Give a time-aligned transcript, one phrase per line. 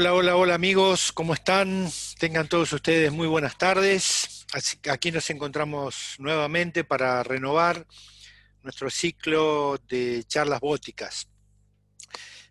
[0.00, 1.90] Hola, hola, hola amigos, ¿cómo están?
[2.20, 4.46] Tengan todos ustedes muy buenas tardes.
[4.88, 7.84] Aquí nos encontramos nuevamente para renovar
[8.62, 11.26] nuestro ciclo de charlas bóticas.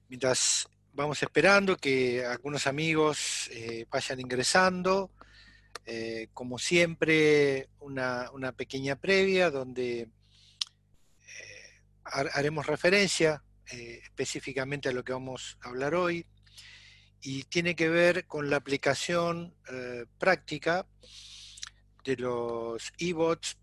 [0.09, 5.09] Mientras vamos esperando que algunos amigos eh, vayan ingresando,
[5.85, 10.09] eh, como siempre, una, pequeña previa donde eh,
[12.03, 16.25] haremos referencia específicamente a lo que vamos a hablar hoy
[17.21, 20.87] y tiene que ver con la aplicación eh, práctica
[22.03, 23.57] de los e-bots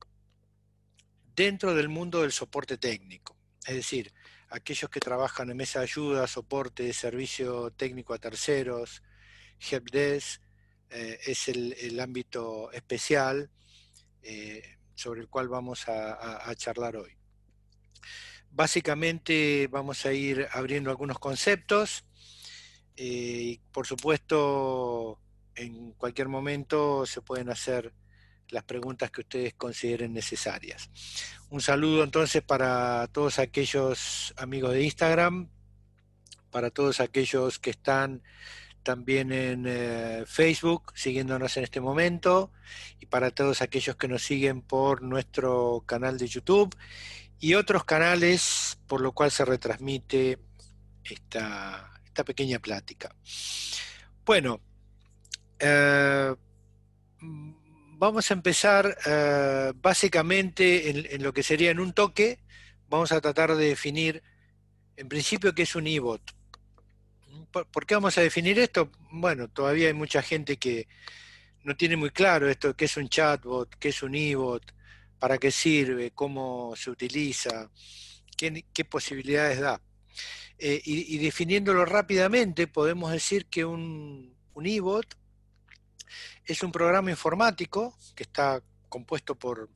[1.34, 3.36] dentro del mundo del soporte técnico.
[3.66, 4.12] Es decir,
[4.50, 9.02] aquellos que trabajan en mesa de ayuda, soporte, servicio técnico a terceros,
[9.58, 10.42] helpdesk,
[10.90, 13.50] eh, es el, ámbito especial
[14.22, 17.16] eh, sobre el cual vamos a charlar hoy.
[18.50, 22.04] Básicamente vamos a ir abriendo algunos conceptos
[22.96, 25.18] eh, por supuesto,
[25.54, 27.92] en cualquier momento se pueden hacer
[28.50, 30.90] las preguntas que ustedes consideren necesarias.
[31.50, 35.48] Un saludo entonces para todos aquellos amigos de Instagram,
[36.50, 38.22] para todos aquellos que están
[38.82, 42.52] también en eh, Facebook siguiéndonos en este momento
[43.00, 46.76] y para todos aquellos que nos siguen por nuestro canal de YouTube
[47.40, 50.38] y otros canales por lo cual se retransmite
[51.02, 53.12] esta, esta pequeña plática.
[54.24, 54.60] Bueno,
[55.58, 56.32] eh,
[57.98, 62.38] vamos a empezar eh, básicamente en, lo que sería en un toque,
[62.88, 64.22] vamos a tratar de definir
[64.96, 66.22] en principio qué es un e-bot.
[67.50, 68.92] ¿Por, qué vamos a definir esto?
[69.10, 70.86] Bueno, todavía hay mucha gente que
[71.64, 74.72] no tiene muy claro esto, qué es un chatbot, qué es un e-bot,
[75.18, 77.70] para qué sirve, cómo se utiliza,
[78.36, 79.80] qué posibilidades da.
[80.58, 85.16] Eh, y, definiéndolo rápidamente, podemos decir que un, un e-bot
[86.44, 89.68] es un programa informático que está compuesto por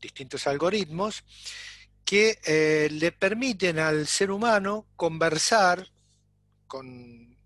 [0.00, 1.24] distintos algoritmos
[2.04, 5.86] que eh, le permiten al ser humano conversar
[6.66, 7.36] con,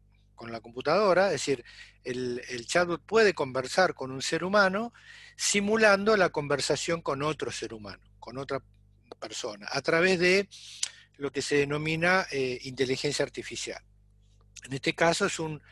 [0.48, 1.64] la computadora, es decir,
[2.04, 4.92] el, el, chatbot puede conversar con un ser humano
[5.36, 8.62] simulando la conversación con otro ser humano, con otra
[9.18, 10.48] persona, a través de
[11.18, 13.82] lo que se denomina eh, inteligencia artificial.
[14.64, 15.62] En este caso es, un,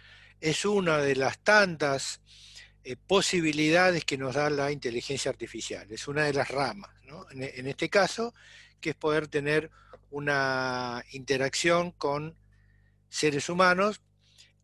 [0.40, 2.20] es una de las tantas
[2.84, 6.90] eh, posibilidades que nos da la inteligencia artificial, es una de las ramas,
[7.30, 8.34] en, este caso,
[8.80, 9.70] que es poder tener
[10.10, 12.36] una interacción con
[13.08, 14.00] seres humanos,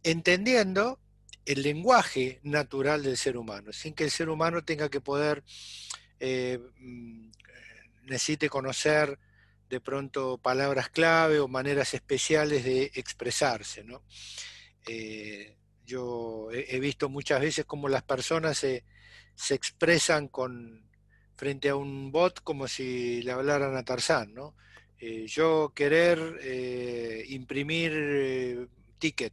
[0.03, 0.99] entendiendo
[1.45, 5.45] el lenguaje natural del ser humano, sin que el ser humano tenga que poder,
[6.19, 7.31] eh, mm,
[8.05, 9.19] necesite conocer
[9.71, 13.85] de pronto palabras clave o maneras especiales de expresarse.
[14.89, 18.85] Eh, yo he, visto muchas veces cómo las personas se,
[19.49, 20.85] expresan con,
[21.37, 24.35] frente a un bot como si le hablaran a Tarzán.
[24.35, 24.57] ¿no?
[24.99, 29.33] Eh, yo querer eh, imprimir ticket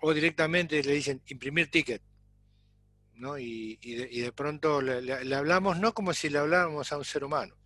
[0.00, 2.02] o directamente le dicen imprimir ticket.
[3.14, 3.38] ¿no?
[3.38, 7.57] Y, de, pronto le hablamos no como si le habláramos a un ser humano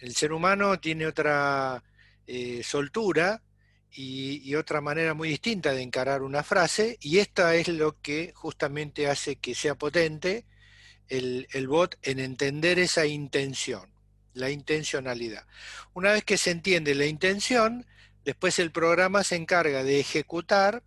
[0.00, 1.82] el ser humano tiene otra
[2.26, 3.42] eh, soltura
[3.90, 9.08] y, otra manera muy distinta de encarar una frase, y esta es lo que justamente
[9.08, 10.44] hace que sea potente
[11.08, 13.90] el, bot en entender esa intención,
[14.34, 15.46] la intencionalidad.
[15.94, 17.86] Una vez que se entiende la intención,
[18.24, 20.82] después el programa se encarga de ejecutar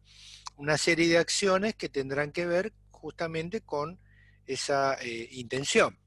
[0.57, 3.99] una serie de acciones que tendrán que ver justamente con
[4.45, 5.97] esa eh, intención.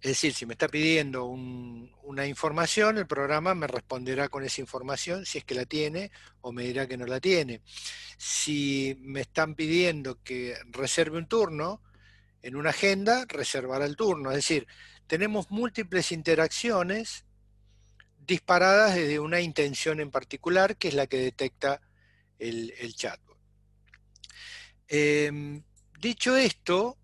[0.00, 5.24] Es decir, si me está pidiendo una información, el programa me responderá con esa información
[5.24, 6.10] si es que la tiene
[6.40, 7.62] o me dirá que no la tiene.
[8.16, 11.82] Si me están pidiendo que reserve un turno
[12.42, 14.30] en una agenda, reservará el turno.
[14.30, 14.66] Es decir,
[15.06, 17.24] tenemos múltiples interacciones
[18.26, 21.80] disparadas desde una intención en particular, que es la que detecta
[22.38, 23.38] el, el chatbot.
[24.88, 25.62] Em,
[25.98, 26.98] dicho esto,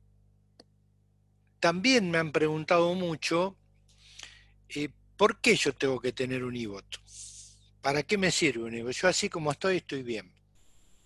[1.60, 3.56] también me han preguntado mucho
[4.68, 6.96] eh, por qué yo tengo que tener un IBOT.
[7.82, 8.92] ¿Para qué me sirve un IBOT?
[8.92, 10.32] Yo así como estoy, estoy bien.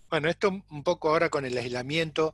[0.09, 2.33] Bueno, esto un poco ahora con el aislamiento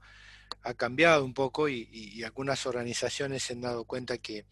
[0.64, 4.46] ha cambiado un poco y, algunas organizaciones se han dado cuenta que,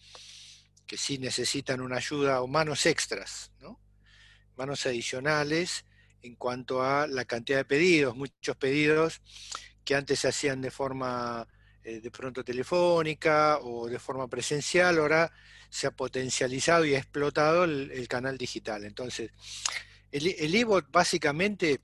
[0.88, 3.80] que, sí necesitan una ayuda o manos extras, ¿no?
[4.56, 5.86] manos adicionales
[6.22, 9.22] en cuanto a la cantidad de pedidos, muchos pedidos
[9.86, 11.48] que antes se hacían de forma
[11.90, 15.32] eh, de pronto telefónica o de forma presencial, ahora
[15.70, 18.86] se ha potencializado y ha explotado el, canal digital.
[18.86, 19.32] Entonces,
[20.12, 21.82] el, el básicamente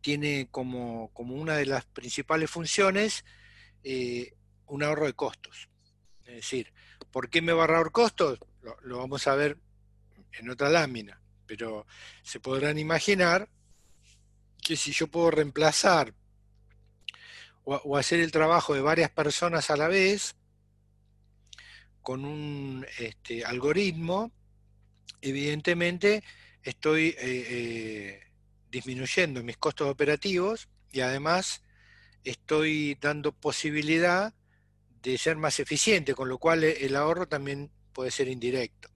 [0.00, 3.26] tiene como, una de las principales funciones
[3.82, 4.32] eh,
[4.66, 5.68] un ahorro de costos.
[6.24, 6.72] Es decir,
[7.10, 8.38] ¿por qué me va a ahorrar costos?
[8.84, 9.58] lo vamos a ver
[10.32, 11.86] en otra lámina, pero
[12.22, 13.50] se podrán imaginar
[14.62, 16.14] que si yo puedo reemplazar
[17.64, 20.36] o, hacer el trabajo de varias personas a la vez
[22.02, 24.30] con un este, algoritmo,
[25.22, 26.22] evidentemente
[26.62, 28.20] estoy eh, eh,
[28.70, 31.62] disminuyendo mis costos operativos y además
[32.24, 34.34] estoy dando posibilidad
[35.02, 38.88] de ser más eficiente, con lo cual el ahorro también puede ser indirecto.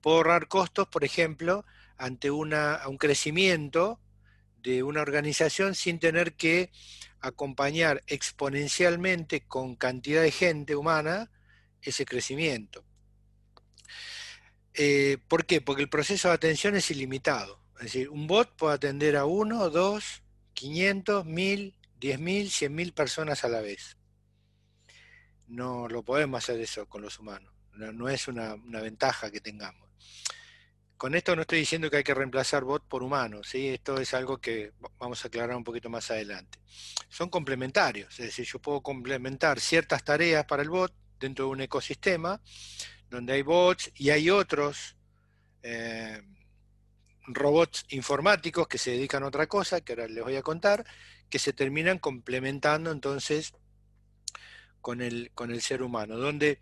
[0.00, 1.64] Puedo ahorrar costos, por ejemplo,
[1.96, 4.00] ante una, un crecimiento
[4.64, 6.72] de una organización sin tener que
[7.20, 11.30] acompañar exponencialmente con cantidad de gente humana
[11.82, 12.84] ese crecimiento.
[14.72, 15.60] Eh, ¿Por qué?
[15.60, 17.60] Porque el proceso de atención es ilimitado.
[17.76, 20.22] Es decir, un bot puede atender a uno, dos,
[20.54, 23.98] 500, 1000, 10.000, 100.000 personas a la vez.
[25.46, 27.52] No lo podemos hacer eso con los humanos.
[27.74, 29.84] No, es una ventaja que tengamos.
[30.96, 33.68] Con esto no estoy diciendo que hay que reemplazar bot por humanos, ¿sí?
[33.68, 36.58] esto es algo que vamos a aclarar un poquito más adelante.
[37.08, 41.60] Son complementarios, es decir, yo puedo complementar ciertas tareas para el bot dentro de un
[41.62, 42.40] ecosistema
[43.10, 44.96] donde hay bots y hay otros
[45.62, 46.22] eh,
[47.26, 50.84] robots informáticos que se dedican a otra cosa, que ahora les voy a contar,
[51.28, 53.54] que se terminan complementando entonces
[54.80, 56.60] con el, con el ser humano, donde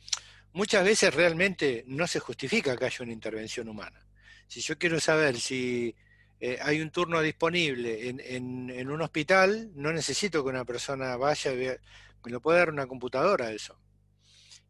[0.53, 4.07] muchas veces realmente no se justifica que haya una intervención humana.
[4.49, 5.95] Si yo quiero saber si
[6.41, 12.31] eh, hay un turno disponible en, un hospital, no necesito que una persona vaya, me
[12.33, 13.79] lo puede dar una computadora eso.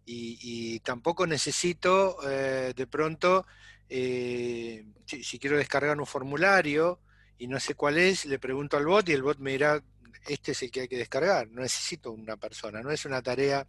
[0.04, 3.46] Y, tampoco necesito eh, de pronto,
[3.88, 7.00] eh, si, quiero descargar un formulario
[7.38, 9.82] y no sé cuál es, le pregunto al bot y el bot me dirá,
[10.26, 13.66] este es el que hay que descargar, no necesito una persona, no es una tarea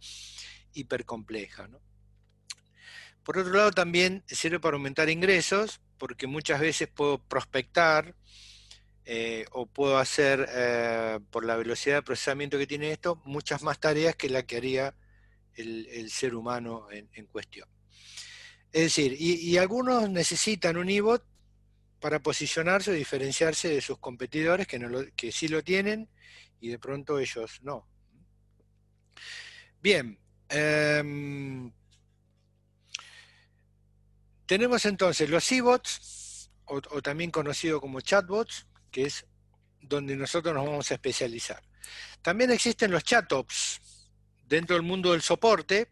[0.74, 1.68] hiper compleja.
[3.24, 8.14] Por otro lado, también sirve para aumentar ingresos, porque muchas veces puedo prospectar
[9.06, 13.78] eh, o puedo hacer, eh, por la velocidad de procesamiento que tiene esto, muchas más
[13.80, 14.94] tareas que la que haría
[15.54, 17.68] el, ser humano en, cuestión.
[18.72, 21.24] Es decir, y, algunos necesitan un IBOT
[22.00, 26.08] para posicionarse o diferenciarse de sus competidores que sí lo tienen
[26.60, 27.86] y de pronto ellos no.
[29.80, 30.18] Bien,
[30.48, 31.70] em,
[34.46, 39.26] tenemos entonces los e-bots, o, también conocido como chatbots, que es
[39.80, 41.62] donde nosotros nos vamos a especializar.
[42.22, 43.80] También existen los chatops
[44.46, 45.90] dentro del mundo del soporte,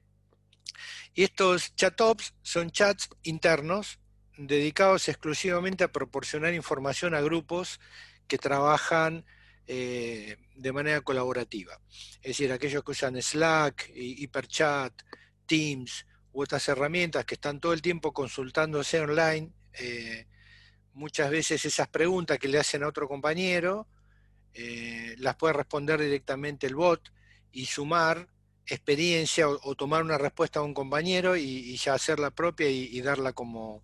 [1.14, 3.98] y estos chatops son chats internos
[4.36, 7.80] dedicados exclusivamente a proporcionar información a grupos
[8.26, 9.26] que trabajan
[9.66, 11.78] eh, de manera colaborativa.
[12.16, 15.02] Es decir, aquellos que usan Slack, Hyperchat,
[15.46, 20.26] Teams, u otras herramientas que están todo el tiempo consultándose online, eh,
[20.94, 23.86] muchas veces esas preguntas que le hacen a otro compañero,
[24.54, 27.12] eh, las puede responder directamente el bot
[27.52, 28.28] y sumar
[28.66, 33.82] experiencia o, tomar una respuesta a un compañero y, ya hacerla propia y, darla como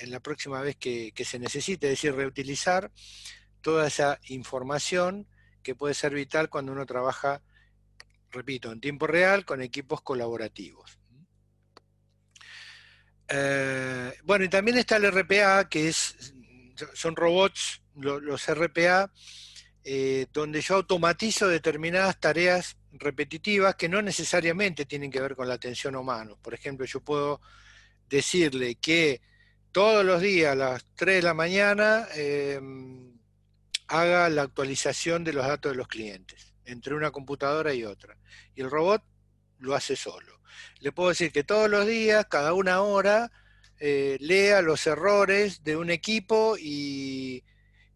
[0.00, 2.90] en, la próxima vez que, que, se necesite, es decir, reutilizar
[3.60, 5.26] toda esa información
[5.62, 7.42] que puede ser vital cuando uno trabaja,
[8.30, 10.98] repito, en tiempo real con equipos colaborativos.
[13.28, 16.34] Eh, bueno, y también está el RPA, que es,
[16.94, 19.10] son robots, los RPA,
[19.84, 25.54] eh, donde yo automatizo determinadas tareas repetitivas que no necesariamente tienen que ver con la
[25.54, 26.32] atención humana.
[26.40, 27.40] Por ejemplo, yo puedo
[28.08, 29.20] decirle que
[29.72, 33.12] todos los días a las 3 de la mañana em,
[33.88, 38.16] haga la actualización de los datos de los clientes entre una computadora y otra.
[38.54, 39.02] Y el robot
[39.58, 40.35] lo hace solo
[40.80, 43.30] le puedo decir que todos los días, cada una hora,
[43.78, 47.44] eh, lea los errores de un equipo y,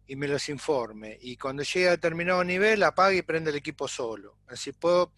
[0.07, 1.17] y me los informe.
[1.21, 4.37] Y cuando llegue a determinado nivel, apague y prende el equipo solo.
[4.47, 5.13] Así puedo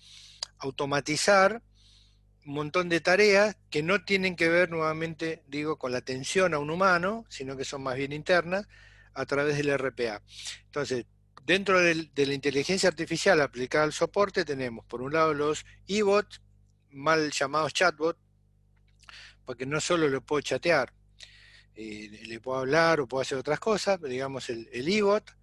[0.60, 1.62] automatizar
[2.46, 6.60] un montón de tareas que no tienen que ver nuevamente, digo, con la atención a
[6.60, 8.68] un humano, sino que son más bien internas,
[9.14, 10.22] a través del RPA.
[10.66, 11.06] Entonces,
[11.46, 16.42] dentro de la inteligencia artificial aplicada al soporte tenemos, por un lado, los e-bots,
[16.94, 18.20] mal llamados chatbots,
[19.46, 20.94] porque no solo lo puedo chatear,
[21.76, 25.36] eh, le puedo hablar o puedo hacer otras cosas, digamos el, el e-bot,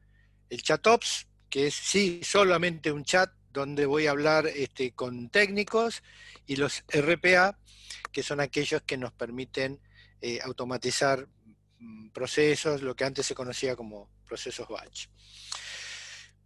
[0.48, 6.02] el chatops, que es sí solamente un chat donde voy a hablar este, con técnicos,
[6.46, 7.58] y los RPA,
[8.12, 9.80] que son aquellos que nos permiten
[10.20, 11.26] eh, automatizar
[11.78, 15.06] mm, procesos, lo que antes se conocía como procesos batch.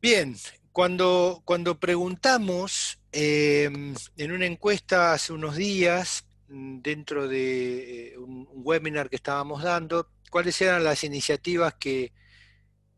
[0.00, 0.36] Bien,
[0.74, 8.48] cuando, cuando preguntamos em, en una encuesta hace unos días, mm, dentro de eh, un,
[8.50, 12.12] webinar que estábamos dando, cuáles eran las iniciativas que,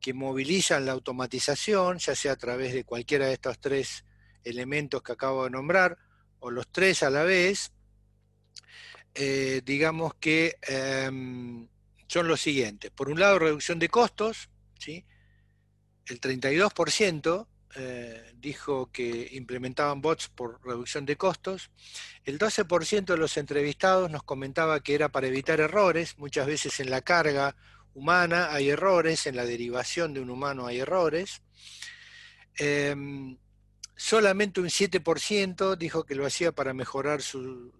[0.00, 4.06] que movilizan la automatización, ya sea a través de cualquiera de estos tres
[4.42, 5.98] elementos que acabo de nombrar,
[6.38, 7.72] o los tres a la vez,
[9.14, 11.68] eh, digamos que em,
[12.06, 12.90] son los siguientes.
[12.90, 15.04] Por un lado, reducción de costos, ¿sí?
[16.06, 21.70] el 32% eh, dijo que implementaban bots por reducción de costos,
[22.24, 26.90] el 12% de los entrevistados nos comentaba que era para evitar errores, muchas veces en
[26.90, 27.56] la carga
[27.96, 31.42] humana hay errores, en la derivación de un humano hay errores.
[32.58, 33.36] Em,
[33.96, 37.72] solamente un 7% dijo que lo hacía para mejorar su,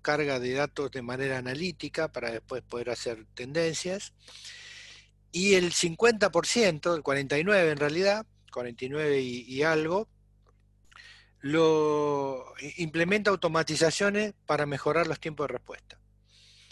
[0.00, 4.12] carga de datos de manera analítica, para después poder hacer tendencias.
[5.32, 10.08] Y el 50%, el 49% en realidad, 49 y, algo,
[11.40, 15.98] lo implementa automatizaciones para mejorar los tiempos de respuesta.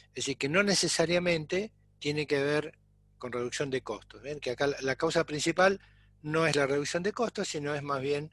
[0.09, 2.79] Es decir, que no necesariamente tiene que ver
[3.19, 4.23] con reducción de costos.
[4.23, 4.39] ¿ven?
[4.39, 5.81] Que acá la causa principal
[6.23, 8.33] no es la reducción de costos, sino es más bien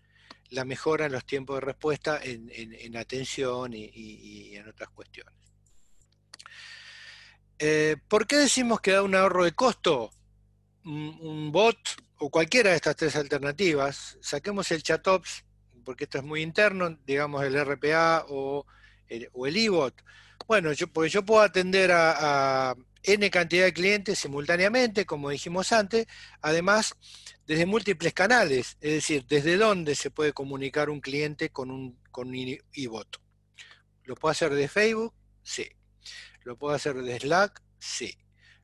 [0.52, 5.34] la mejora en los tiempos de respuesta en, atención y, en otras cuestiones.
[7.58, 10.12] Eh, ¿Por qué decimos que da un ahorro de costo?
[10.86, 11.78] Un, bot
[12.20, 15.46] o cualquiera de estas tres alternativas, saquemos el ChatOps,
[15.84, 18.66] porque esto es muy interno, digamos el RPA o
[19.08, 20.04] el, o e-bot.
[20.48, 26.06] Bueno, yo, porque yo puedo atender a, N cantidad de clientes simultáneamente, como dijimos antes,
[26.42, 26.96] además
[27.48, 32.36] desde múltiples canales, es decir, desde dónde se puede comunicar un cliente con un, con
[32.36, 33.22] e-bot.
[34.04, 35.14] ¿Lo puedo hacer de Facebook?
[35.44, 35.70] Sí.
[36.44, 37.64] ¿Lo puedo hacer de Slack?
[37.80, 38.18] Sí.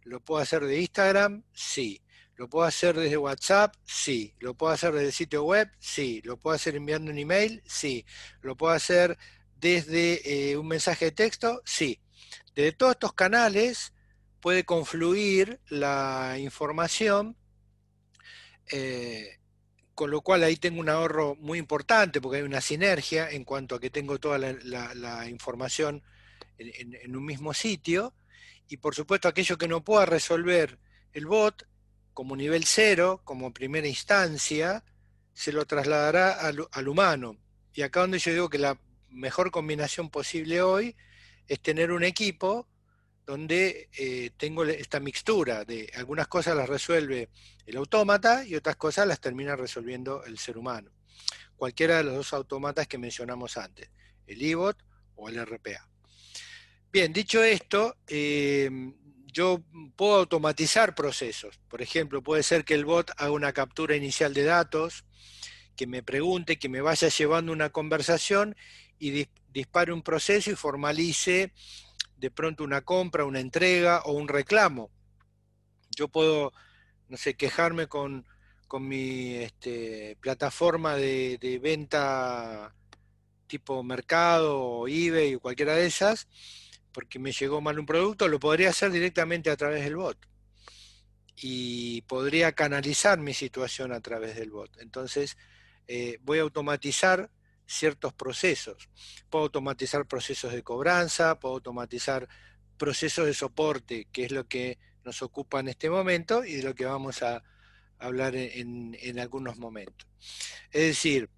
[0.03, 1.43] ¿Lo puedo hacer de Instagram?
[1.53, 2.01] Sí.
[2.35, 3.75] ¿Lo puedo hacer desde WhatsApp?
[3.85, 4.35] Sí.
[4.39, 5.69] ¿Lo puedo hacer desde el sitio web?
[5.79, 6.21] Sí.
[6.23, 7.61] ¿Lo puedo hacer enviando un email?
[7.65, 8.05] Sí.
[8.41, 9.17] ¿Lo puedo hacer
[9.57, 11.61] desde eh, un mensaje de texto?
[11.65, 11.99] Sí.
[12.53, 13.93] Desde todos estos canales
[14.41, 17.37] puede confluir la información
[18.71, 19.39] eh,
[19.93, 23.75] con lo cual ahí tengo un ahorro muy importante porque hay una sinergia en cuanto
[23.75, 26.03] a que tengo toda la, información
[26.57, 28.13] en, un mismo sitio
[28.67, 30.79] y por supuesto aquello que no pueda resolver
[31.13, 31.65] el bot
[32.15, 34.85] como nivel cero, como primera instancia,
[35.33, 37.37] se lo trasladará al, humano.
[37.73, 38.79] Y acá donde yo digo que la
[39.09, 40.95] mejor combinación posible hoy
[41.45, 42.69] es tener un equipo
[43.25, 47.29] donde eh, tengo esta mixtura de algunas cosas las resuelve
[47.65, 50.91] el autómata y otras cosas las termina resolviendo el ser humano.
[51.57, 53.89] Cualquiera de los dos autómatas que mencionamos antes,
[54.25, 54.77] el IBOT
[55.15, 55.85] o el RPA.
[56.93, 58.69] Bien, dicho esto, eh,
[59.35, 59.61] yo
[59.97, 61.59] puedo automatizar procesos.
[61.67, 65.03] Por ejemplo, puede ser que el bot haga una captura inicial de datos,
[65.75, 68.55] que me pregunte, que me vaya llevando una conversación
[68.97, 71.51] y dispare un proceso y formalice
[72.15, 74.89] de pronto una compra, una entrega o un reclamo.
[75.97, 76.53] Yo puedo,
[77.09, 78.25] no sé, quejarme con,
[78.79, 82.73] mi este, plataforma de, venta
[83.47, 86.27] tipo mercado o eBay o cualquiera de esas,
[86.95, 90.17] porque me llegó mal un producto, lo podría hacer directamente a través del bot.
[91.35, 94.71] Y podría canalizar mi situación a través del bot.
[94.79, 95.37] Entonces,
[95.89, 97.29] eh, voy a automatizar
[97.67, 98.87] ciertos procesos.
[99.29, 102.29] Puedo automatizar procesos de cobranza, puedo automatizar
[102.77, 106.75] procesos de soporte, que es lo que nos ocupa en este momento y de lo
[106.75, 107.43] que vamos a
[107.99, 110.07] hablar en, algunos momentos.
[110.71, 111.29] Es decir,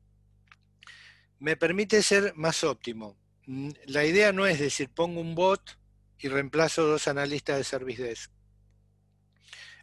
[1.40, 3.18] me permite ser más óptimo.
[3.48, 5.80] Mm, la idea no es decir, pongo un bot
[6.20, 8.32] y reemplazo dos analistas de Service Desk.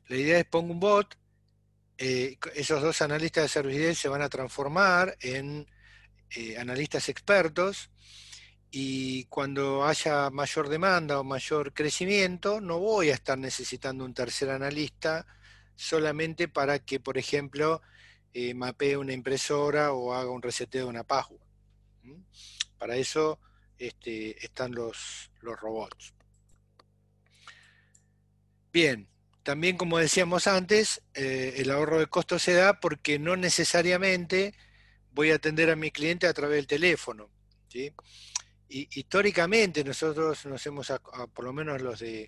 [0.08, 1.16] La idea es pongo un bot,
[1.96, 5.66] eh, esos dos analistas de Service Desk se van a transformar en
[6.30, 7.90] eh, analistas expertos
[8.70, 14.50] y cuando haya mayor demanda o mayor crecimiento, no voy a estar necesitando un tercer
[14.50, 15.26] analista
[15.74, 17.80] solamente para que, por ejemplo,
[18.34, 21.40] eh, mapee una impresora o haga un reseteo de una password.
[22.78, 23.38] Para eso
[23.78, 26.14] este, están los, los robots.
[28.72, 29.08] Bien,
[29.42, 34.54] también como decíamos antes, eh, el ahorro de costos se da porque no necesariamente
[35.12, 37.30] voy a atender a mi cliente a través del teléfono.
[37.68, 37.92] ¿sí?
[38.68, 40.92] históricamente nosotros nos hemos,
[41.32, 42.26] por lo menos los de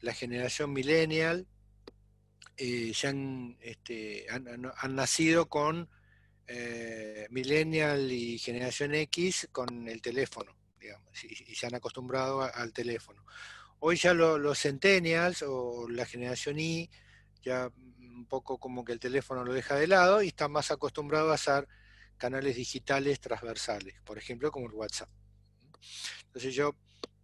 [0.00, 1.46] la generación millennial,
[2.56, 3.14] eh, ya
[3.60, 5.88] este, han, nacido con
[6.46, 10.54] eh, millennial y generación X con el teléfono,
[11.22, 13.24] y, se han acostumbrado al teléfono.
[13.78, 16.90] Hoy ya los centennials o la generación Y,
[17.42, 21.30] ya un poco como que el teléfono lo deja de lado y están más acostumbrados
[21.30, 21.68] a hacer
[22.16, 25.10] canales digitales transversales, por ejemplo como el WhatsApp.
[26.26, 26.74] Entonces yo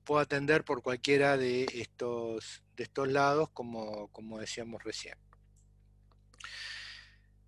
[0.05, 5.17] puedo atender por cualquiera de estos, de estos lados, como, como decíamos recién.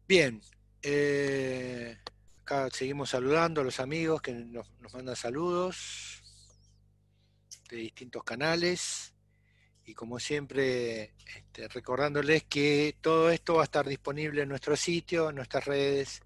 [0.07, 0.41] Bien,
[0.83, 1.99] eh,
[2.45, 6.23] acá seguimos saludando a los amigos que nos, mandan saludos
[7.71, 9.15] de distintos canales
[9.87, 15.31] y como siempre este, recordándoles que todo esto va a estar disponible en nuestro sitio,
[15.31, 16.21] en nuestras redes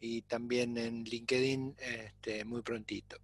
[0.00, 3.18] y también en LinkedIn este, muy prontito.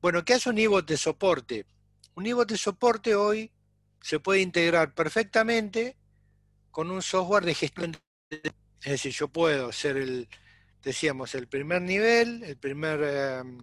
[0.00, 1.66] Bueno, ¿qué hace un IBOT de soporte?
[2.14, 3.50] Un IBOT de soporte hoy
[4.00, 5.96] se puede integrar perfectamente
[6.70, 7.96] con un software de gestión.
[8.30, 8.42] De,
[8.82, 10.28] es decir, yo puedo ser el,
[10.82, 13.58] decíamos, el primer nivel, el primer, em,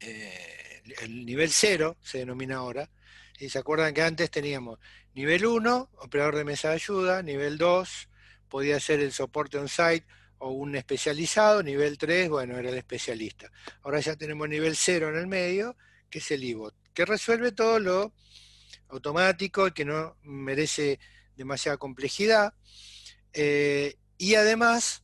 [0.00, 2.90] eh, el nivel cero se denomina ahora.
[3.38, 4.78] Y se acuerdan que antes teníamos
[5.14, 8.08] nivel 1, operador de mesa de ayuda, nivel 2,
[8.48, 10.06] podía ser el soporte on-site
[10.38, 13.50] o un especializado, nivel 3, bueno, era el especialista.
[13.82, 15.76] Ahora ya tenemos nivel 0 en el medio,
[16.10, 18.12] que es el IBOT, que resuelve todo lo
[18.88, 20.98] automático y que no merece
[21.36, 22.54] demasiada complejidad.
[23.32, 25.02] Eh, y además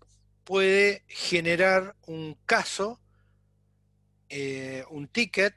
[0.48, 2.98] puede generar un caso,
[4.30, 5.54] eh, un ticket,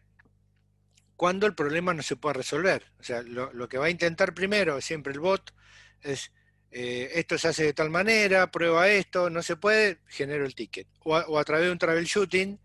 [1.16, 2.92] cuando el problema no se pueda resolver.
[3.00, 5.54] O sea, lo, que va a intentar primero siempre el bot
[6.02, 6.34] es
[6.72, 10.89] eh, esto se hace de tal manera, prueba esto, no se puede, genero el ticket.
[11.06, 12.60] O a, través de un troubleshooting,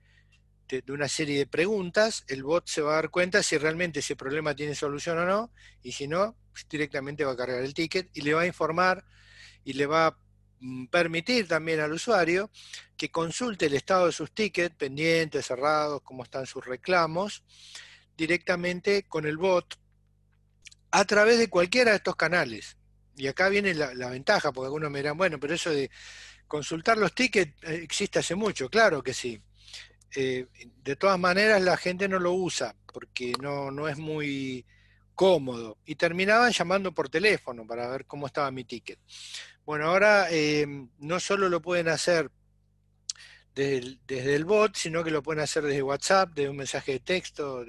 [0.67, 4.01] de, de una serie de preguntas, el bot se va a dar cuenta si realmente
[4.01, 6.37] ese problema tiene solución o no, y si no,
[6.69, 9.05] directamente va a cargar el ticket y le va a informar
[9.63, 10.26] y le va a
[10.91, 12.51] permitir también al usuario
[12.97, 17.45] que consulte el estado de sus tickets, pendientes, cerrados, cómo están sus reclamos,
[18.17, 19.79] directamente con el bot
[20.91, 22.77] a través de cualquiera de estos canales.
[23.17, 25.91] Y acá viene la, ventaja, porque algunos me dirán, bueno, pero eso de
[26.47, 29.41] consultar los tickets eh, existe hace mucho, claro que sí.
[30.15, 30.47] Eh,
[30.83, 34.65] de todas maneras la gente no lo usa porque no, no es muy
[35.15, 38.99] cómodo y terminaban llamando por teléfono para ver cómo estaba mi ticket.
[39.67, 40.65] Bueno, ahora eh,
[40.99, 42.31] no solo lo pueden hacer
[43.53, 47.65] desde el, bot, sino que lo pueden hacer desde WhatsApp, desde un mensaje de texto,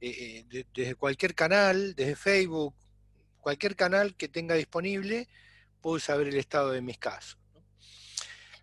[0.00, 2.74] desde cualquier canal, desde Facebook,
[3.38, 5.28] cualquier canal que tenga disponible,
[5.80, 7.38] puedo saber el estado de mis casos.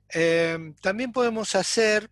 [0.10, 2.10] Em, también podemos hacer,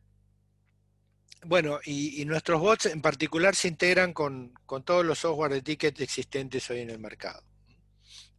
[1.44, 4.54] bueno, y, nuestros bots en particular se integran con,
[4.86, 7.44] todos los software de ticket existentes hoy en el mercado.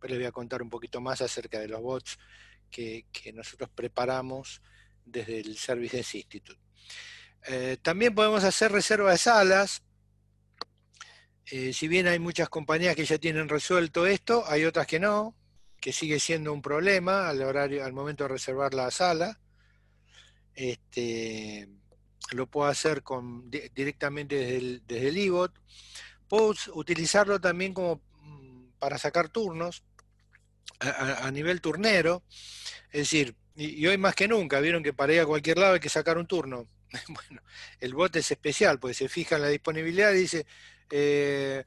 [0.03, 2.19] Les voy a contar un poquito más acerca de los bots
[2.71, 4.63] que, nosotros preparamos
[5.05, 6.61] desde el Services Institute.
[7.47, 9.83] Eh, también podemos hacer reserva de salas,
[11.47, 15.37] eh, si bien hay muchas compañías que ya tienen resuelto esto, hay otras que no,
[15.81, 19.39] que sigue siendo un problema al horario, al momento de reservar la sala.
[20.55, 21.69] Este,
[22.33, 25.53] lo puedo hacer con, directamente desde el, desde IBOT.
[26.29, 29.85] Puedo utilizarlo también como mm, para sacar turnos
[30.81, 32.23] a, nivel turnero.
[32.91, 35.81] Es decir, y, hoy más que nunca, vieron que para ir a cualquier lado hay
[35.81, 36.67] que sacar un turno.
[37.09, 37.43] Bueno,
[37.81, 40.47] el bot es especial, porque se fija en la disponibilidad y dice,
[40.91, 41.65] eh,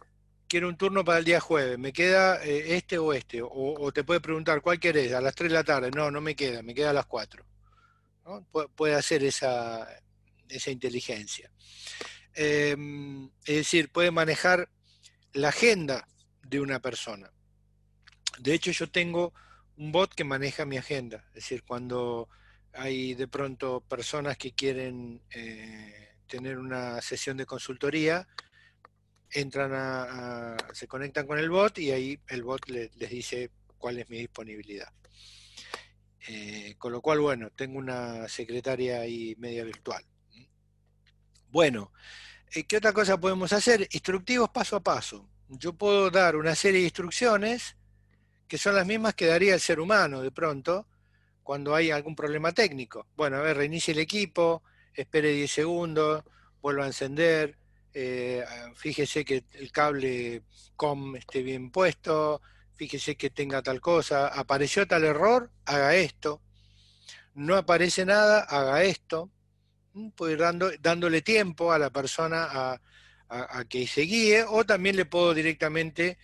[0.47, 3.41] quiero un turno para el día jueves, ¿me queda eh, este o este?
[3.41, 5.13] O, te puede preguntar, ¿cuál querés?
[5.13, 7.43] A las 3 de la tarde, no, no me queda, me queda a las 4.
[8.75, 9.87] puede hacer esa,
[10.47, 11.49] esa inteligencia.
[12.33, 14.69] Em, es decir, puede manejar
[15.33, 16.07] la agenda
[16.43, 17.31] de una persona.
[18.39, 19.33] De hecho, yo tengo
[19.77, 21.23] un bot que maneja mi agenda.
[21.29, 22.29] Es decir, cuando
[22.73, 28.27] hay de pronto personas que quieren eh, tener una sesión de consultoría,
[29.31, 34.09] entran a, se conectan con el bot y ahí el bot les dice cuál es
[34.09, 34.91] mi disponibilidad.
[36.27, 40.03] Eh, con lo cual, bueno, tengo una secretaria ahí media virtual.
[41.49, 41.91] Bueno,
[42.53, 43.87] eh, ¿qué otra cosa podemos hacer?
[43.91, 45.29] Instructivos paso a paso.
[45.47, 47.75] Yo puedo dar una serie de instrucciones
[48.47, 50.87] que son las mismas que daría el ser humano de pronto
[51.43, 53.07] cuando hay algún problema técnico.
[53.15, 56.23] Bueno, a ver, reinicie el equipo, espere 10 segundos,
[56.61, 57.57] vuelva a encender,
[57.93, 58.43] eh,
[58.75, 60.41] fíjese que el cable
[60.75, 62.41] COM esté bien puesto,
[62.75, 66.41] fíjese que tenga tal cosa, apareció tal error, haga esto,
[67.35, 69.29] no aparece nada, haga esto,
[70.15, 72.81] puedo ir dando, dándole tiempo a la persona a,
[73.69, 76.17] que se guíe, o también le puedo directamente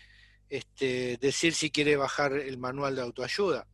[0.52, 3.66] este, decir si quiere bajar el manual de autoayuda.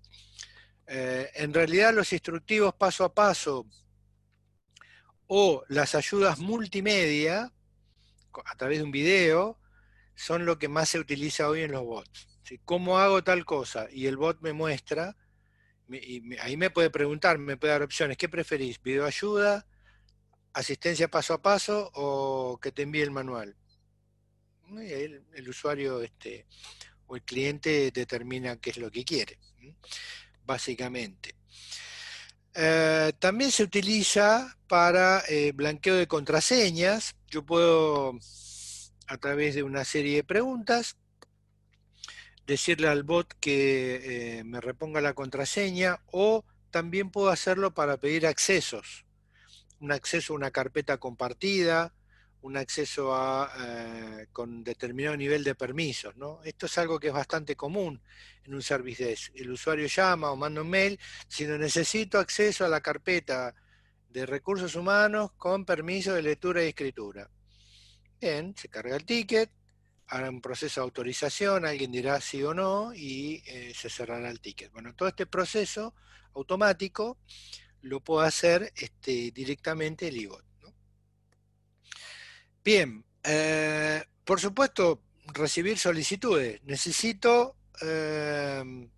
[0.86, 3.66] Eh, en realidad los instructivos paso a paso
[5.26, 7.52] o las ayudas multimedia
[8.46, 9.60] a través de un video
[10.14, 12.28] son lo que más se utiliza hoy en los bots.
[12.64, 13.88] ¿Cómo hago tal cosa?
[13.92, 15.18] Y el bot me muestra,
[16.42, 18.18] ahí me puede preguntar, me puede dar opciones.
[18.18, 18.80] ¿Qué preferís?
[18.84, 19.66] ¿Video ayuda?
[20.54, 21.90] ¿Asistencia paso a paso?
[21.96, 23.58] ¿O que te envíe el manual?
[24.76, 26.46] El, usuario este,
[27.08, 29.40] o el cliente determina qué es lo que quiere,
[30.46, 31.36] básicamente.
[32.60, 37.16] Eh, también se utiliza para eh, blanqueo de contraseñas.
[37.28, 38.18] Yo puedo,
[39.08, 40.98] a través de una serie de preguntas,
[42.48, 48.26] decirle al bot que eh, me reponga la contraseña o también puedo hacerlo para pedir
[48.26, 49.06] accesos.
[49.80, 51.94] Un acceso a una carpeta compartida,
[52.42, 56.16] un acceso a, eh, con determinado nivel de permisos.
[56.16, 56.40] ¿no?
[56.44, 58.02] Esto es algo que es bastante común
[58.44, 59.32] en un service desk.
[59.36, 61.00] El usuario llama o manda un mail,
[61.42, 63.54] no necesito acceso a la carpeta
[64.10, 67.30] de recursos humanos con permiso de lectura y escritura.
[68.20, 69.52] Bien, se carga el ticket,
[70.08, 74.40] hará un proceso de autorización, alguien dirá sí o no y eh, se cerrará el
[74.40, 74.72] ticket.
[74.72, 75.94] Bueno, todo este proceso
[76.34, 77.18] automático
[77.82, 80.47] lo puedo hacer este, directamente el IBOT.
[82.68, 86.62] Bien, eh, por supuesto, recibir solicitudes.
[86.66, 88.90] Necesito em,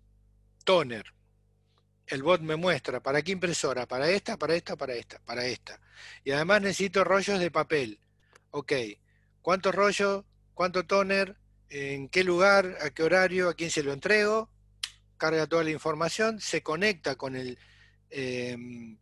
[0.64, 1.04] toner.
[2.04, 5.80] El bot me muestra para qué impresora, para esta, para esta, para esta, para esta.
[6.24, 8.00] Y además necesito rollos de papel.
[8.50, 8.72] Ok,
[9.40, 10.24] ¿cuántos rollos?
[10.52, 11.36] ¿Cuánto toner?
[11.68, 12.76] ¿En qué lugar?
[12.80, 13.48] ¿A qué horario?
[13.48, 14.50] ¿A quién se lo entrego?
[15.16, 17.56] Carga toda la información, se conecta con el
[18.10, 18.98] em,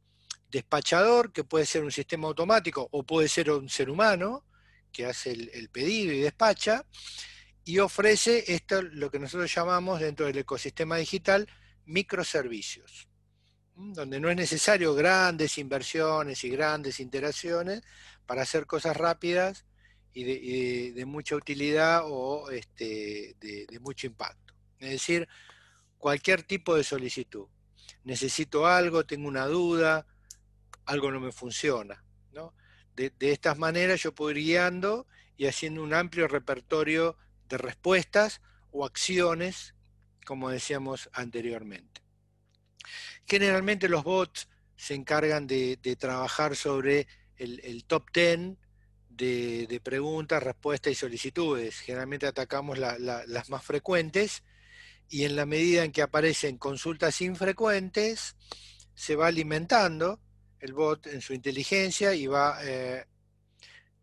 [0.50, 4.44] despachador, que puede ser un sistema automático o puede ser un ser humano,
[4.98, 6.84] que hace el, pedido y despacha,
[7.64, 11.48] y ofrece esto, lo que nosotros llamamos dentro del ecosistema digital,
[11.87, 13.08] microservicios,
[13.76, 17.82] donde no es necesario grandes inversiones y grandes interacciones
[18.26, 19.66] para hacer cosas rápidas
[20.12, 24.52] y de, mucha utilidad o este, de, de, mucho impacto.
[24.80, 25.28] Es decir,
[25.96, 27.46] cualquier tipo de solicitud.
[28.02, 30.08] Necesito algo, tengo una duda,
[30.87, 32.02] algo no me funciona.
[32.32, 32.52] ¿no?
[32.98, 35.06] De, estas maneras yo puedo ir guiando
[35.37, 37.16] y haciendo un amplio repertorio
[37.48, 38.40] de respuestas
[38.72, 39.74] o acciones,
[40.26, 42.02] como decíamos anteriormente.
[43.26, 47.06] Generalmente los bots se encargan de, trabajar sobre
[47.37, 48.56] el, top 10
[49.11, 51.78] de, preguntas, respuestas y solicitudes.
[51.80, 54.42] Generalmente atacamos las más frecuentes
[55.08, 58.37] y en la medida en que aparecen consultas infrecuentes,
[58.94, 60.20] se va alimentando
[60.61, 63.05] el bot en su inteligencia y va, eh,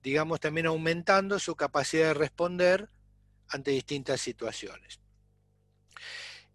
[0.01, 2.89] digamos, también aumentando su capacidad de responder
[3.49, 4.99] ante distintas situaciones.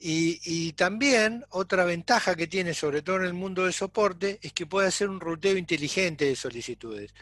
[0.02, 4.64] Y, también otra ventaja que tiene, sobre todo en el mundo del soporte, es que
[4.64, 7.12] puede hacer un ruteo inteligente de solicitudes.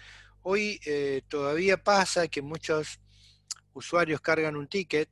[0.43, 3.01] Hoy eh, todavía pasa que muchos
[3.73, 5.09] usuarios cargan un ticket,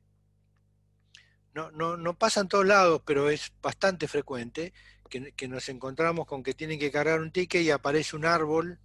[1.53, 4.73] no, no, no pasa en todos lados, pero es bastante frecuente,
[5.07, 8.79] que, nos encontramos con que tienen que cargar un ticket y aparece un árbol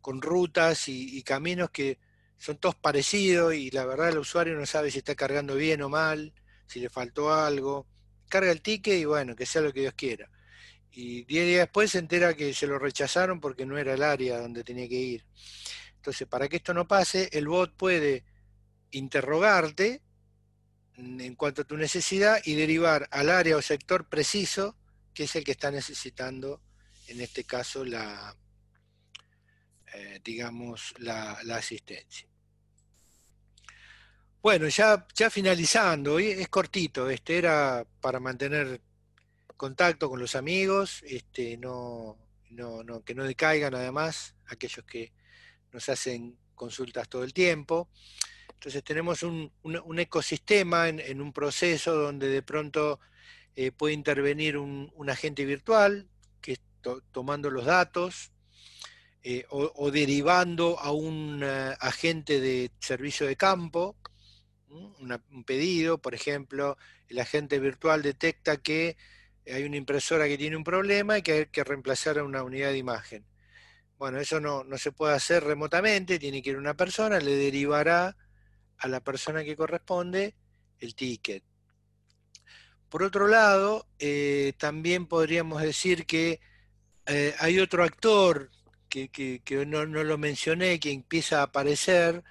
[0.00, 1.98] con rutas y, caminos que
[2.38, 5.88] son todos parecidos y la verdad el usuario no sabe si está cargando bien o
[5.88, 6.32] mal,
[6.66, 7.86] si le faltó algo.
[8.28, 10.28] Carga el ticket y bueno, que sea lo que Dios quiera.
[10.90, 14.38] Y 10 días después se entera que se lo rechazaron porque no era el área
[14.38, 15.24] donde tenía que ir.
[15.96, 18.24] Entonces, para que esto no pase, el bot puede
[18.90, 20.02] interrogarte
[20.96, 24.76] en cuanto a tu necesidad y derivar al área o sector preciso
[25.14, 26.60] que es el que está necesitando,
[27.06, 28.36] en este caso, la,
[29.94, 32.28] eh, digamos, la, asistencia.
[34.42, 38.82] Bueno, ya, ya finalizando, es cortito, este era para mantener
[39.56, 42.18] contacto con los amigos, este, no,
[43.04, 45.12] que no decaigan además aquellos que
[45.72, 47.88] nos hacen consultas todo el tiempo.
[48.52, 49.52] Entonces tenemos un,
[49.98, 53.00] ecosistema en, un proceso donde de pronto
[53.56, 56.08] eh, puede intervenir un, agente virtual
[56.40, 56.58] que
[57.12, 58.32] tomando los datos
[59.22, 63.96] eh, o, derivando a un eh, agente de servicio de campo
[64.74, 66.76] un pedido, por ejemplo,
[67.08, 68.96] el agente virtual detecta que
[69.46, 72.70] hay una impresora que tiene un problema y que hay que reemplazar a una unidad
[72.70, 73.24] de imagen.
[73.98, 78.16] Bueno, eso no, se puede hacer remotamente, tiene que ir una persona, le derivará
[78.78, 80.34] a la persona que corresponde
[80.80, 81.44] el ticket.
[82.94, 86.38] Por otro lado, eh, también podríamos decir que
[87.06, 88.52] eh, hay otro actor
[88.88, 92.22] que, no, lo mencioné, que empieza a aparecer,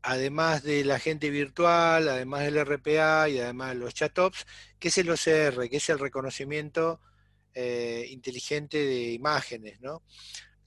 [0.00, 4.46] además del agente virtual, además del RPA y además de los chatops,
[4.78, 7.00] que es el OCR, que es el reconocimiento
[7.52, 9.80] eh, inteligente de imágenes.
[9.80, 10.04] ¿no?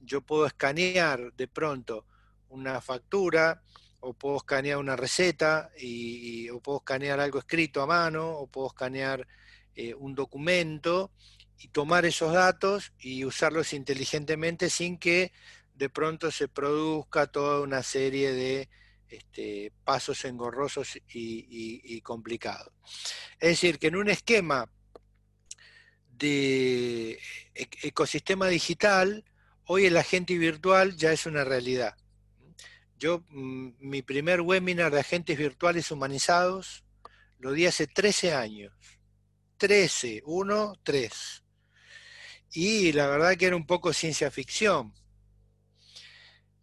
[0.01, 2.05] Yo puedo escanear de pronto
[2.49, 3.63] una factura,
[4.05, 8.67] o puedo escanear una receta, y, o puedo escanear algo escrito a mano, o puedo
[8.67, 9.27] escanear
[9.75, 11.11] eh, un documento,
[11.57, 15.31] y tomar esos datos y usarlos inteligentemente sin que
[15.73, 18.69] de pronto se produzca toda una serie de
[19.07, 22.71] este, pasos engorrosos y, complicados.
[23.39, 24.69] Es decir, que en un esquema
[26.11, 27.19] de
[27.55, 29.25] ecosistema digital,
[29.65, 31.95] hoy el agente virtual ya es una realidad.
[33.05, 36.83] Yo, mm, mi primer webinar de agentes virtuales humanizados
[37.37, 38.73] lo di hace 13 años.
[39.57, 41.43] 13, 1, 3.
[42.53, 44.91] Y la verdad que era un poco ciencia ficción,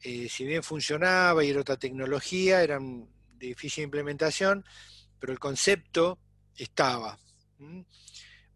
[0.00, 4.64] eh, si bien funcionaba y era otra tecnología, era de difícil implementación,
[5.20, 6.18] pero el concepto
[6.57, 7.20] estaba.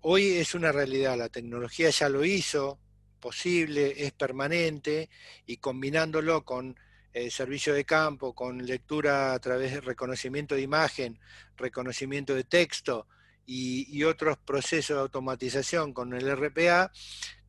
[0.00, 2.80] Hoy es una realidad, la tecnología ya lo hizo
[3.20, 5.08] posible, es permanente,
[5.46, 6.76] y combinándolo con
[7.30, 11.18] servicio de campo, con lectura a través de reconocimiento de imagen,
[11.56, 13.06] reconocimiento de texto
[13.46, 16.92] y, y otros procesos de automatización con el RPA,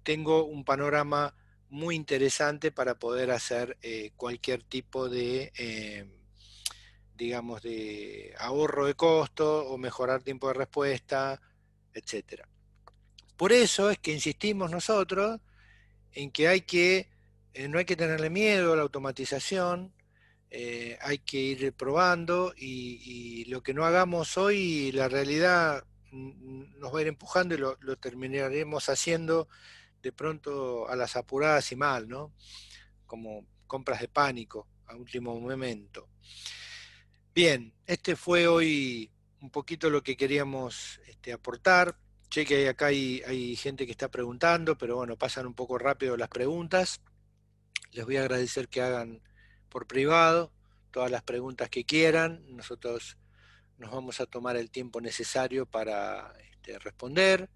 [0.03, 1.36] tengo un panorama
[1.69, 6.10] muy interesante para poder hacer eh, cualquier tipo de, eh,
[7.15, 11.41] digamos, de ahorro de costo o mejorar tiempo de respuesta,
[11.93, 12.43] etc.
[13.36, 15.39] Por eso es que insistimos nosotros
[16.13, 17.10] en que hay que,
[17.58, 19.93] eh, no hay que tenerle miedo a la automatización,
[21.02, 27.02] hay que ir probando y, lo que no hagamos hoy, la realidad nos va a
[27.02, 29.50] ir empujando y lo terminaremos haciendo
[30.02, 32.34] de pronto a las apuradas y mal, ¿no?
[33.06, 36.08] Como compras de pánico a último momento.
[37.34, 41.98] Bien, este fue hoy un poquito lo que queríamos este, aportar.
[42.30, 46.17] Sé que acá hay, hay gente que está preguntando, pero bueno, pasan un poco rápido
[46.17, 47.02] las preguntas.
[47.91, 49.21] Les voy a agradecer que hagan
[49.69, 50.52] por privado
[50.91, 52.43] todas las preguntas que quieran.
[52.56, 53.17] Nosotros
[53.78, 57.50] nos vamos a tomar el tiempo necesario para este, responder.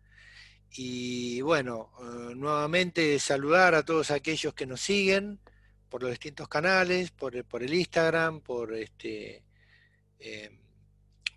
[0.73, 5.39] Y bueno, eh, nuevamente saludar a todos aquellos que nos siguen
[5.89, 9.43] por los distintos canales, por, el Instagram, por este
[10.19, 10.57] em,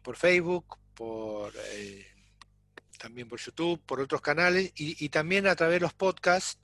[0.03, 2.07] por Facebook, por eh,
[2.99, 6.59] también por YouTube, por otros canales, y, también a través de los podcasts,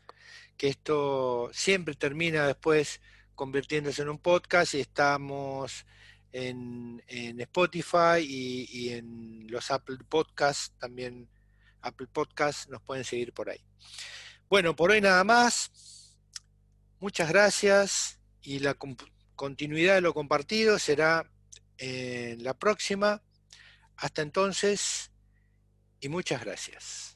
[0.61, 3.01] que esto siempre termina después
[3.35, 5.87] convirtiéndose en un podcast y estamos
[6.33, 11.31] en, Spotify y, y en los Apple Podcasts también
[11.81, 13.65] Apple Podcast, nos pueden seguir por ahí.
[14.51, 15.71] Bueno, por hoy nada más.
[16.99, 18.77] Muchas gracias y la
[19.35, 21.33] continuidad de lo compartido será
[21.79, 23.23] en la próxima.
[23.97, 25.11] Hasta entonces
[26.03, 27.10] y muchas gracias.